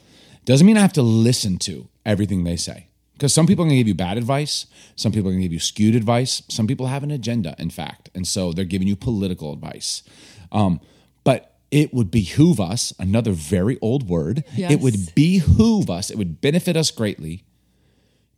[0.45, 2.87] Doesn't mean I have to listen to everything they say.
[3.15, 4.67] Because some people are going to give you bad advice.
[4.95, 6.41] Some people are going to give you skewed advice.
[6.49, 8.11] Some people have an agenda, in fact.
[8.15, 10.05] And so they're giving you political advice.
[10.53, 10.81] Um,
[11.25, 14.73] but it would behoove us, another very old word, Yes.
[14.73, 17.45] it would behoove us, it would benefit us greatly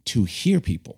[0.07, 0.97] to hear people.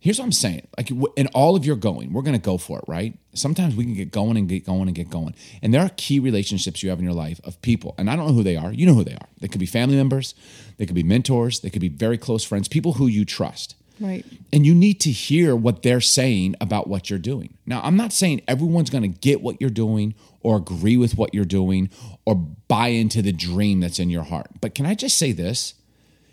[0.00, 0.66] Here's what I'm saying.
[0.76, 3.18] Like in all of your going, we're going to go for it, right?
[3.34, 5.34] Sometimes we can get going and get going and get going.
[5.60, 7.94] And there are key relationships you have in your life of people.
[7.98, 8.72] And I don't know who they are.
[8.72, 9.28] You know who they are.
[9.40, 10.34] They could be family members,
[10.76, 13.74] they could be mentors, they could be very close friends, people who you trust.
[14.00, 14.24] Right.
[14.52, 17.54] And you need to hear what they're saying about what you're doing.
[17.66, 20.14] Now, I'm not saying everyone's going to get what you're doing
[20.48, 21.90] or agree with what you're doing
[22.24, 24.46] or buy into the dream that's in your heart.
[24.62, 25.74] But can I just say this?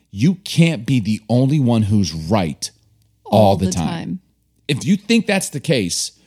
[0.09, 2.71] You can't be the only one who's right
[3.25, 4.21] all, the, time.
[4.69, 6.17] If you think that's the case,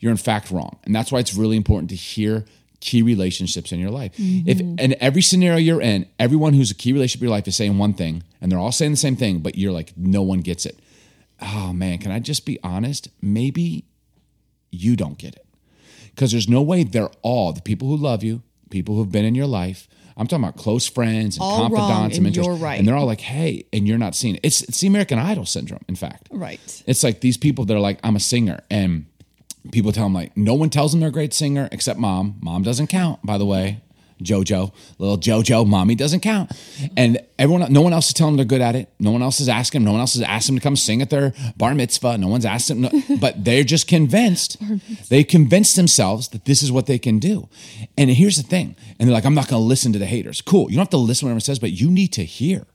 [0.00, 0.80] you're in fact wrong.
[0.82, 2.44] And that's why it's really important to hear
[2.80, 4.10] key relationships in your life.
[4.18, 4.80] If mm-hmm.
[4.80, 7.78] in every scenario you're in, everyone who's a key relationship in your life is saying
[7.78, 10.66] one thing and they're all saying the same thing, but you're like, no one gets
[10.66, 10.80] it.
[11.40, 13.08] Oh man, can I just be honest?
[13.22, 13.84] Maybe
[14.72, 15.45] you don't get it.
[16.16, 19.34] Because there's no way they're all the people who love you, people who've been in
[19.36, 19.86] your life.
[20.16, 22.46] I'm talking about close friends and All confidants and and mentors.
[22.46, 22.78] you're right.
[22.78, 24.40] And they're all like, hey, and you're not seeing it.
[24.42, 26.28] It's, it's the American Idol syndrome, in fact.
[26.30, 26.82] Right.
[26.86, 28.60] It's like these people that are like, I'm a singer.
[28.70, 29.04] And
[29.72, 32.36] people tell them, like, no one tells them they're a great singer except mom.
[32.40, 33.82] Mom doesn't count, by the way.
[34.22, 36.52] JoJo, little JoJo, mommy doesn't count.
[36.96, 38.88] And everyone, no one else is telling them they're good at it.
[38.98, 39.84] No one else is asking them.
[39.86, 42.18] No one else has asked them to come sing at their bar mitzvah.
[42.18, 44.56] No one's asked them, no- but they're just convinced.
[45.08, 47.48] They convinced themselves that this is what they can do.
[47.96, 48.74] And here's the thing.
[48.98, 50.40] And they're like, I'm not going to listen to the haters.
[50.40, 50.68] Cool.
[50.70, 52.66] You don't have to listen to what everyone says, but you need to hear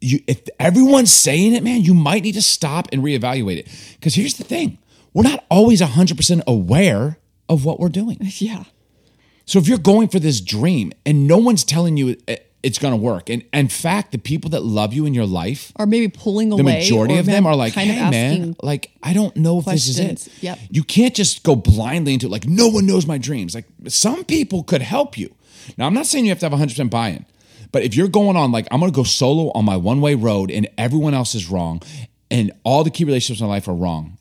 [0.00, 3.68] you if everyone's saying it, man, you might need to stop and reevaluate it.
[3.94, 4.78] Because here's the thing:
[5.12, 7.18] we're not always 100% aware
[7.48, 8.18] of what we're doing.
[8.38, 8.64] Yeah.
[9.48, 12.16] So if you're going for this dream and no one's telling you
[12.62, 15.72] it's going to work, and in fact, the people that love you in your life,
[15.76, 16.72] Or maybe pulling the away.
[16.72, 19.88] The majority of them are like, kind "Hey, man, like I don't know if this
[19.88, 20.58] is it." Yep.
[20.70, 22.30] You can't just go blindly into it.
[22.30, 23.54] Like no one knows my dreams.
[23.54, 25.34] Like some people could help you.
[25.78, 27.24] Now, I'm not saying you have to have 100 percent buy-in,
[27.72, 30.50] but if you're going on like I'm going to go solo on my one-way road
[30.50, 31.80] and everyone else is wrong,
[32.30, 34.18] and all the key relationships in my life are wrong.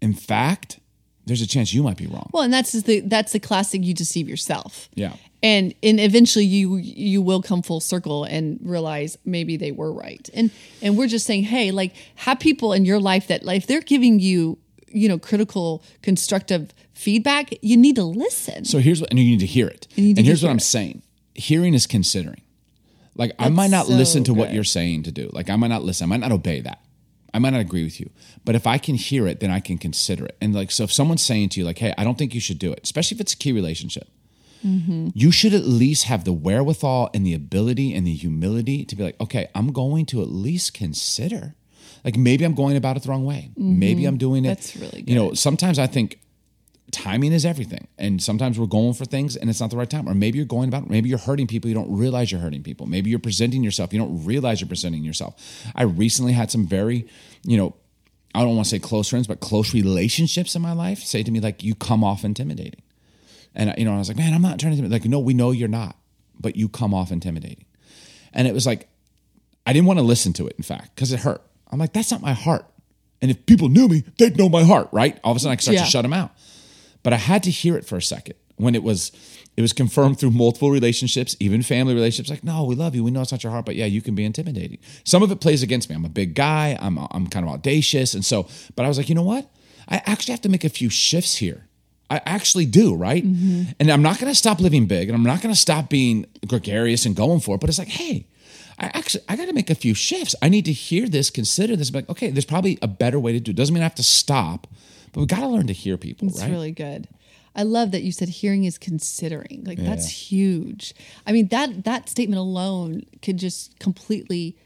[0.00, 0.78] In fact,
[1.26, 2.30] there's a chance you might be wrong.
[2.32, 4.88] Well, and that's just the that's the classic you deceive yourself.
[4.94, 5.14] Yeah.
[5.42, 10.28] And and eventually you you will come full circle and realize maybe they were right.
[10.34, 13.66] And and we're just saying, hey, like have people in your life that like if
[13.66, 14.58] they're giving you,
[14.88, 18.64] you know, critical, constructive feedback, you need to listen.
[18.64, 19.86] So here's what, and you need to hear it.
[19.96, 20.62] and here's what I'm it.
[20.62, 21.02] saying:
[21.34, 22.40] hearing is considering.
[23.14, 25.28] Like I might not so listen to what you're saying to do.
[25.32, 26.06] Like I might not listen.
[26.06, 26.81] I might not obey that.
[27.34, 28.10] I might not agree with you.
[28.44, 30.36] But if I can hear it, then I can consider it.
[30.40, 32.58] And like, so if someone's saying to you, like, "Hey, I don't think you should
[32.58, 34.08] do it," especially if it's a key relationship,
[34.64, 35.08] Mm-hmm.
[35.14, 39.02] you should at least have the wherewithal and the ability and the humility to be
[39.02, 41.54] like, "Okay, I'm going to at least consider."
[42.04, 43.50] Like maybe I'm going about it the wrong way.
[43.56, 44.48] Maybe I'm doing it.
[44.48, 44.54] Mm-hmm.
[44.54, 45.08] That's really good.
[45.08, 46.18] You know, sometimes I think
[46.92, 47.88] timing is everything.
[47.98, 50.08] And sometimes we're going for things and it's not the right time.
[50.08, 51.68] Or maybe you're going about, maybe you're hurting people.
[51.68, 52.86] You don't realize you're hurting people.
[52.86, 53.92] Maybe you're presenting yourself.
[53.92, 55.34] You don't realize you're presenting yourself.
[55.74, 57.08] I recently had some very,
[57.44, 57.74] you know,
[58.34, 61.30] I don't want to say close friends, but close relationships in my life say to
[61.30, 62.80] me, like, you come off intimidating.
[63.54, 65.50] And, you know, I was like, man, I'm not trying to, like, no, we know
[65.50, 65.96] you're not,
[66.40, 67.66] but you come off intimidating.
[68.32, 68.88] And it was like,
[69.66, 71.42] I didn't want to listen to it, in fact, because it hurt.
[71.70, 72.64] I'm like, that's not my heart.
[73.20, 75.20] And if people knew me, they'd know my heart, right?
[75.22, 75.84] All of a sudden, I could start Yeah.
[75.84, 76.32] to shut them out.
[77.02, 79.12] But I had to hear it for a second when it was
[79.56, 82.30] it was confirmed through multiple relationships, even family relationships.
[82.30, 83.04] Like, no, we love you.
[83.04, 84.78] We know it's not your heart, but yeah, you can be intimidating.
[85.04, 85.96] Some of it plays against me.
[85.96, 86.78] I'm a big guy.
[86.80, 88.48] I'm I'm kind of audacious, and so.
[88.76, 89.50] But I was like, you know what?
[89.88, 91.66] I actually have to make a few shifts here.
[92.08, 93.24] I actually do, right?
[93.24, 93.72] Mm-hmm.
[93.80, 96.26] And I'm not going to stop living big, and I'm not going to stop being
[96.46, 97.60] gregarious and going for it.
[97.60, 98.26] But it's like, hey,
[98.78, 100.34] I actually I got to make a few shifts.
[100.42, 101.90] I need to hear this, consider this.
[101.90, 103.56] Be like, okay, there's probably a better way to do it.
[103.56, 104.66] Doesn't mean I have to stop,
[105.12, 106.50] but we got to learn to hear people, It's right?
[106.50, 107.08] really good.
[107.54, 109.62] I love that you said hearing is considering.
[109.66, 110.94] Like that's huge.
[111.26, 114.56] I mean that that statement alone could just completely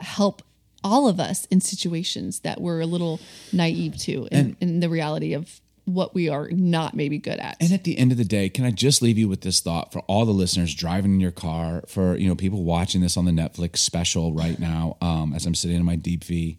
[0.00, 0.42] help
[0.84, 3.20] all of us in situations that we're a little
[3.52, 7.56] naive to in, in the reality of what we are not maybe good at.
[7.60, 9.92] And at the end of the day, can I just leave you with this thought
[9.92, 13.24] for all the listeners driving in your car, for you know people watching this on
[13.24, 16.58] the Netflix special right now, um, as I'm sitting in my Deep V.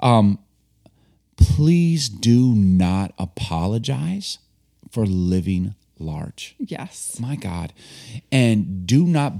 [0.00, 0.38] Um,
[1.40, 4.38] please do not apologize
[4.90, 6.54] for living large.
[6.58, 7.18] yes.
[7.20, 7.72] My God,
[8.32, 9.34] and do not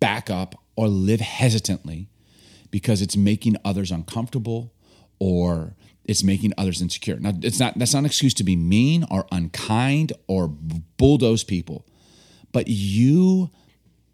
[0.00, 2.08] back up or live hesitantly
[2.70, 4.72] because it's making others uncomfortable
[5.18, 7.18] or it's making others insecure.
[7.18, 11.86] Now, it's not that's not an excuse to be mean or unkind or bulldoze people,
[12.52, 13.50] but you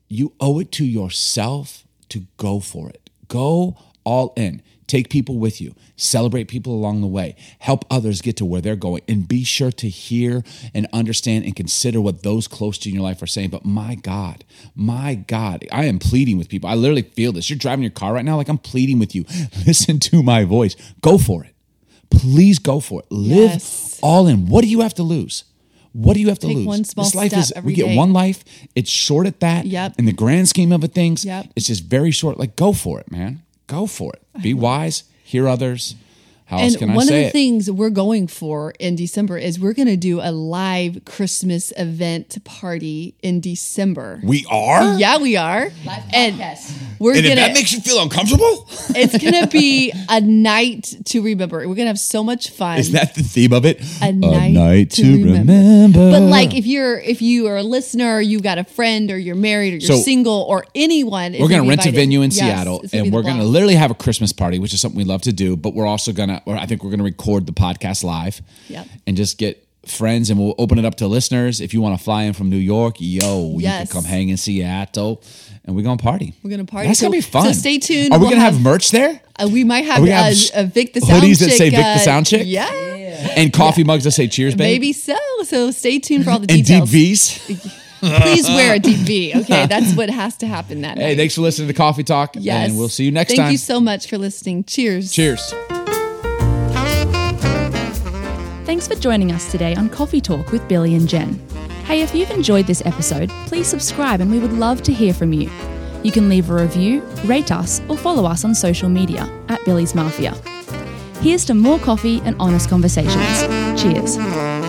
[0.08, 3.10] you owe it to yourself to go for it.
[3.28, 4.62] Go all in.
[4.86, 5.76] Take people with you.
[5.96, 7.36] Celebrate people along the way.
[7.60, 9.02] Help others get to where they're going.
[9.06, 10.42] And be sure to hear
[10.74, 13.50] and understand and consider what those close to you in your life are saying.
[13.50, 16.68] But my God, my God, I am pleading with people.
[16.68, 17.48] I literally feel this.
[17.48, 19.24] You're driving your car right now, like I'm pleading with you.
[19.66, 20.74] Listen to my voice.
[21.02, 21.54] Go for it.
[22.10, 23.06] Please go for it.
[23.12, 24.00] Live Yes.
[24.02, 24.46] all in.
[24.48, 25.44] What do you have to lose?
[25.92, 26.66] What do you have to Take lose?
[26.66, 27.96] one small this life step is we get day.
[27.96, 28.44] one life.
[28.74, 29.66] It's short at that.
[29.66, 29.94] Yep.
[29.98, 31.52] In the grand scheme of it, things, Yep.
[31.54, 32.38] it's just very short.
[32.38, 33.42] Like go for it, man.
[33.70, 34.42] Go for it.
[34.42, 35.04] Be wise.
[35.22, 35.94] Hear others.
[36.50, 37.32] How else And can I one of the it?
[37.32, 42.42] things we're going for in December is we're going to do a live Christmas event
[42.44, 44.20] party in December.
[44.24, 44.98] we are.
[44.98, 45.70] Yeah, we are.
[46.12, 46.36] and
[46.98, 51.66] we're And gonna that makes you feel uncomfortable, it's gonna be a night to remember.
[51.68, 52.78] We're gonna have so much fun.
[52.78, 53.80] is that the theme of it?
[54.02, 56.10] a night, to, remember.
[56.10, 59.16] But like if you're if you are a listener, or you got a friend, or
[59.18, 62.22] you're married, or you're So- single, or anyone, we're going to be rent a venue
[62.22, 64.98] in Yes, Seattle, and we're going to literally have a Christmas party, which is something
[64.98, 65.56] we love to do.
[65.56, 68.40] But we're also going to, or I think we're going to record the podcast live,
[68.68, 68.86] Yep.
[69.06, 71.60] and just get friends, and we'll open it up to listeners.
[71.60, 74.36] If you want to fly in from New York, yo, you can come hang in
[74.36, 75.22] Seattle,
[75.64, 76.34] and we're going to party.
[76.42, 76.88] We're gonna party.
[76.88, 77.54] That's So- gonna be so fun.
[77.54, 78.12] stay tuned.
[78.12, 79.20] Are we We'll gonna have, have- merch there?
[79.42, 81.56] Uh, we might have, Are we have uh, a Vic the Sound hoodies that Chick,
[81.56, 82.42] say Vic the uh, Sound Chick?
[82.46, 82.68] Yeah,
[83.36, 84.70] And coffee mugs that say "Cheers, baby?
[84.74, 85.16] maybe so.
[85.44, 86.90] So stay tuned for all the and deep details.
[86.90, 87.38] V's.
[88.00, 89.32] Please wear a deep V.
[89.36, 91.02] Okay, that's what has to happen that day.
[91.02, 91.16] Hey, night.
[91.18, 92.34] thanks for listening to Coffee Talk.
[92.38, 92.68] Yes.
[92.70, 93.44] And we'll see you next Thank time.
[93.46, 94.64] Thank you so much for listening.
[94.64, 95.12] Cheers.
[95.12, 95.52] Cheers.
[98.70, 101.34] Thanks for joining us today on Coffee Talk with Billy and Jen.
[101.86, 105.32] Hey, if you've enjoyed this episode, please subscribe and we would love to hear from
[105.32, 105.50] you.
[106.04, 109.96] You can leave a review, rate us, or follow us on social media at Billy's
[109.96, 110.36] Mafia.
[111.20, 113.40] Here's to more coffee and honest conversations.
[113.82, 114.59] Cheers.